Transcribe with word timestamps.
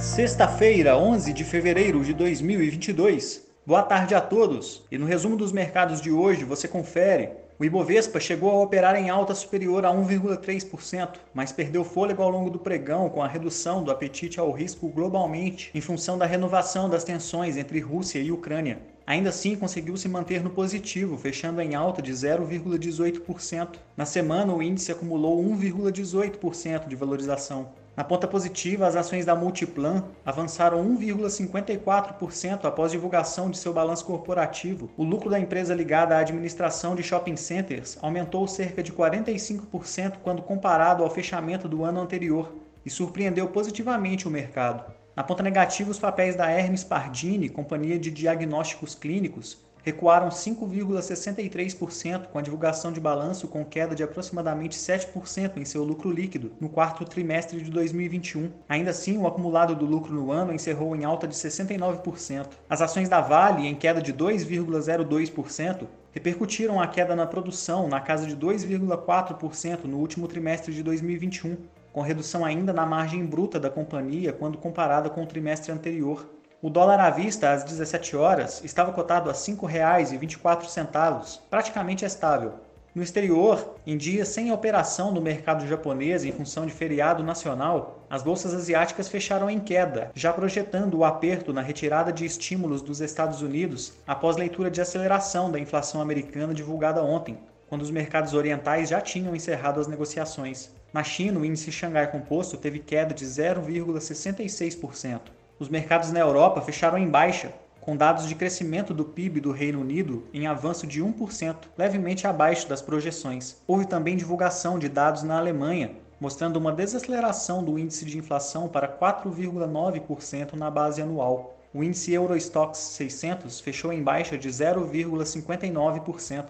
Sexta-feira, 0.00 0.96
11 0.96 1.30
de 1.34 1.44
fevereiro 1.44 2.02
de 2.02 2.14
2022. 2.14 3.46
Boa 3.66 3.82
tarde 3.82 4.14
a 4.14 4.20
todos. 4.20 4.82
E 4.90 4.96
no 4.96 5.04
resumo 5.04 5.36
dos 5.36 5.52
mercados 5.52 6.00
de 6.00 6.10
hoje 6.10 6.42
você 6.42 6.66
confere. 6.66 7.28
O 7.58 7.64
Ibovespa 7.66 8.18
chegou 8.18 8.50
a 8.50 8.62
operar 8.62 8.96
em 8.96 9.10
alta 9.10 9.34
superior 9.34 9.84
a 9.84 9.90
1,3%, 9.90 11.16
mas 11.34 11.52
perdeu 11.52 11.84
fôlego 11.84 12.22
ao 12.22 12.30
longo 12.30 12.48
do 12.48 12.58
pregão 12.58 13.10
com 13.10 13.22
a 13.22 13.28
redução 13.28 13.84
do 13.84 13.90
apetite 13.90 14.40
ao 14.40 14.50
risco 14.50 14.88
globalmente 14.88 15.70
em 15.74 15.82
função 15.82 16.16
da 16.16 16.24
renovação 16.24 16.88
das 16.88 17.04
tensões 17.04 17.58
entre 17.58 17.78
Rússia 17.78 18.20
e 18.20 18.32
Ucrânia. 18.32 18.78
Ainda 19.06 19.28
assim, 19.28 19.54
conseguiu 19.54 19.98
se 19.98 20.08
manter 20.08 20.42
no 20.42 20.48
positivo, 20.48 21.18
fechando 21.18 21.60
em 21.60 21.74
alta 21.74 22.00
de 22.00 22.12
0,18%. 22.12 23.76
Na 23.94 24.06
semana, 24.06 24.54
o 24.54 24.62
índice 24.62 24.90
acumulou 24.90 25.44
1,18% 25.44 26.88
de 26.88 26.96
valorização. 26.96 27.68
Na 27.96 28.04
ponta 28.04 28.26
positiva, 28.26 28.86
as 28.86 28.94
ações 28.96 29.24
da 29.24 29.34
Multiplan 29.34 30.04
avançaram 30.24 30.82
1,54% 30.96 32.64
após 32.64 32.92
divulgação 32.92 33.50
de 33.50 33.58
seu 33.58 33.72
balanço 33.72 34.04
corporativo. 34.04 34.90
O 34.96 35.04
lucro 35.04 35.28
da 35.28 35.40
empresa 35.40 35.74
ligada 35.74 36.16
à 36.16 36.20
administração 36.20 36.94
de 36.94 37.02
shopping 37.02 37.36
centers 37.36 37.98
aumentou 38.00 38.46
cerca 38.46 38.82
de 38.82 38.92
45% 38.92 40.18
quando 40.22 40.42
comparado 40.42 41.02
ao 41.02 41.10
fechamento 41.10 41.68
do 41.68 41.84
ano 41.84 42.00
anterior 42.00 42.54
e 42.86 42.90
surpreendeu 42.90 43.48
positivamente 43.48 44.26
o 44.26 44.30
mercado. 44.30 44.84
Na 45.14 45.24
ponta 45.24 45.42
negativa, 45.42 45.90
os 45.90 45.98
papéis 45.98 46.36
da 46.36 46.48
Hermes 46.48 46.84
Pardini, 46.84 47.48
companhia 47.48 47.98
de 47.98 48.10
diagnósticos 48.10 48.94
clínicos, 48.94 49.58
recuaram 49.82 50.28
5,63% 50.28 52.26
com 52.26 52.38
a 52.38 52.42
divulgação 52.42 52.92
de 52.92 53.00
balanço 53.00 53.48
com 53.48 53.64
queda 53.64 53.94
de 53.94 54.02
aproximadamente 54.02 54.76
7% 54.76 55.56
em 55.56 55.64
seu 55.64 55.84
lucro 55.84 56.10
líquido 56.10 56.52
no 56.60 56.68
quarto 56.68 57.04
trimestre 57.04 57.60
de 57.62 57.70
2021. 57.70 58.50
Ainda 58.68 58.90
assim, 58.90 59.16
o 59.18 59.26
acumulado 59.26 59.74
do 59.74 59.86
lucro 59.86 60.12
no 60.12 60.30
ano 60.30 60.52
encerrou 60.52 60.94
em 60.94 61.04
alta 61.04 61.26
de 61.26 61.34
69%. 61.34 62.46
As 62.68 62.82
ações 62.82 63.08
da 63.08 63.20
Vale, 63.20 63.66
em 63.66 63.74
queda 63.74 64.00
de 64.00 64.12
2,02%, 64.12 65.86
repercutiram 66.12 66.80
a 66.80 66.86
queda 66.86 67.14
na 67.14 67.26
produção 67.26 67.88
na 67.88 68.00
casa 68.00 68.26
de 68.26 68.36
2,4% 68.36 69.84
no 69.84 69.98
último 69.98 70.26
trimestre 70.26 70.74
de 70.74 70.82
2021, 70.82 71.56
com 71.92 72.00
redução 72.00 72.44
ainda 72.44 72.72
na 72.72 72.86
margem 72.86 73.24
bruta 73.24 73.58
da 73.58 73.70
companhia 73.70 74.32
quando 74.32 74.58
comparada 74.58 75.10
com 75.10 75.22
o 75.22 75.26
trimestre 75.26 75.72
anterior. 75.72 76.39
O 76.62 76.68
dólar 76.68 77.00
à 77.00 77.08
vista 77.08 77.52
às 77.52 77.64
17 77.64 78.14
horas 78.14 78.62
estava 78.62 78.92
cotado 78.92 79.30
a 79.30 79.32
R$ 79.32 79.38
5,24, 79.38 81.38
praticamente 81.48 82.04
estável. 82.04 82.56
No 82.94 83.02
exterior, 83.02 83.76
em 83.86 83.96
dias 83.96 84.28
sem 84.28 84.52
operação 84.52 85.10
no 85.10 85.22
mercado 85.22 85.66
japonês 85.66 86.22
em 86.22 86.32
função 86.32 86.66
de 86.66 86.72
feriado 86.74 87.22
nacional, 87.22 88.04
as 88.10 88.22
bolsas 88.22 88.52
asiáticas 88.52 89.08
fecharam 89.08 89.48
em 89.48 89.58
queda, 89.58 90.10
já 90.14 90.34
projetando 90.34 90.98
o 90.98 91.04
aperto 91.04 91.50
na 91.50 91.62
retirada 91.62 92.12
de 92.12 92.26
estímulos 92.26 92.82
dos 92.82 93.00
Estados 93.00 93.40
Unidos 93.40 93.94
após 94.06 94.36
leitura 94.36 94.70
de 94.70 94.82
aceleração 94.82 95.50
da 95.50 95.58
inflação 95.58 96.02
americana 96.02 96.52
divulgada 96.52 97.02
ontem, 97.02 97.38
quando 97.70 97.80
os 97.80 97.90
mercados 97.90 98.34
orientais 98.34 98.90
já 98.90 99.00
tinham 99.00 99.34
encerrado 99.34 99.80
as 99.80 99.86
negociações. 99.86 100.68
Na 100.92 101.02
China, 101.02 101.40
o 101.40 101.44
índice 101.44 101.72
Xangai 101.72 102.12
Composto 102.12 102.58
teve 102.58 102.80
queda 102.80 103.14
de 103.14 103.24
0,66%. 103.24 105.39
Os 105.60 105.68
mercados 105.68 106.10
na 106.10 106.18
Europa 106.18 106.62
fecharam 106.62 106.96
em 106.96 107.06
baixa, 107.06 107.52
com 107.82 107.94
dados 107.94 108.26
de 108.26 108.34
crescimento 108.34 108.94
do 108.94 109.04
PIB 109.04 109.40
do 109.40 109.52
Reino 109.52 109.82
Unido 109.82 110.26
em 110.32 110.46
avanço 110.46 110.86
de 110.86 111.04
1%, 111.04 111.54
levemente 111.76 112.26
abaixo 112.26 112.66
das 112.66 112.80
projeções. 112.80 113.60
Houve 113.66 113.84
também 113.84 114.16
divulgação 114.16 114.78
de 114.78 114.88
dados 114.88 115.22
na 115.22 115.36
Alemanha, 115.36 115.90
mostrando 116.18 116.56
uma 116.56 116.72
desaceleração 116.72 117.62
do 117.62 117.78
índice 117.78 118.06
de 118.06 118.16
inflação 118.16 118.68
para 118.68 118.88
4,9% 118.88 120.54
na 120.54 120.70
base 120.70 121.02
anual. 121.02 121.58
O 121.74 121.84
índice 121.84 122.14
Eurostoxx 122.14 122.78
600 122.78 123.60
fechou 123.60 123.92
em 123.92 124.02
baixa 124.02 124.38
de 124.38 124.48
0,59%. 124.48 126.46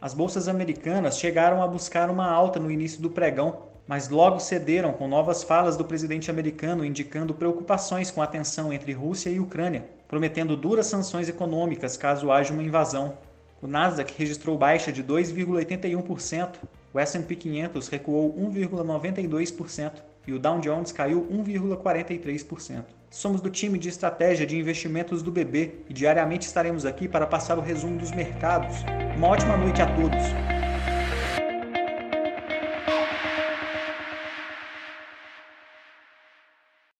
As 0.00 0.14
bolsas 0.14 0.48
americanas 0.48 1.16
chegaram 1.16 1.62
a 1.62 1.68
buscar 1.68 2.10
uma 2.10 2.28
alta 2.28 2.58
no 2.58 2.72
início 2.72 3.00
do 3.00 3.08
pregão, 3.10 3.68
mas 3.88 4.10
logo 4.10 4.38
cederam 4.38 4.92
com 4.92 5.08
novas 5.08 5.42
falas 5.42 5.74
do 5.74 5.84
presidente 5.84 6.30
americano 6.30 6.84
indicando 6.84 7.32
preocupações 7.32 8.10
com 8.10 8.20
a 8.20 8.26
tensão 8.26 8.70
entre 8.70 8.92
Rússia 8.92 9.30
e 9.30 9.40
Ucrânia, 9.40 9.86
prometendo 10.06 10.54
duras 10.54 10.86
sanções 10.86 11.26
econômicas 11.26 11.96
caso 11.96 12.30
haja 12.30 12.52
uma 12.52 12.62
invasão. 12.62 13.16
O 13.62 13.66
Nasdaq 13.66 14.12
registrou 14.16 14.58
baixa 14.58 14.92
de 14.92 15.02
2,81%, 15.02 16.56
o 16.92 16.98
S&P 16.98 17.34
500 17.34 17.88
recuou 17.88 18.34
1,92% 18.34 19.92
e 20.26 20.32
o 20.32 20.38
Dow 20.38 20.60
Jones 20.60 20.92
caiu 20.92 21.26
1,43%. 21.32 22.84
Somos 23.10 23.40
do 23.40 23.48
time 23.48 23.78
de 23.78 23.88
estratégia 23.88 24.46
de 24.46 24.58
investimentos 24.58 25.22
do 25.22 25.32
BB 25.32 25.84
e 25.88 25.94
diariamente 25.94 26.46
estaremos 26.46 26.84
aqui 26.84 27.08
para 27.08 27.26
passar 27.26 27.58
o 27.58 27.62
resumo 27.62 27.98
dos 27.98 28.12
mercados. 28.12 28.76
Uma 29.16 29.28
ótima 29.28 29.56
noite 29.56 29.80
a 29.80 29.86
todos! 29.86 30.57